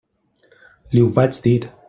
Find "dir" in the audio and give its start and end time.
1.49-1.57